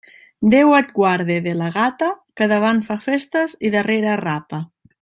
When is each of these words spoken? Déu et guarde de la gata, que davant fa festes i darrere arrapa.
Déu 0.53 0.71
et 0.77 0.87
guarde 0.95 1.35
de 1.47 1.53
la 1.59 1.67
gata, 1.75 2.07
que 2.41 2.47
davant 2.53 2.81
fa 2.89 2.99
festes 3.05 3.55
i 3.69 3.73
darrere 3.77 4.11
arrapa. 4.15 4.65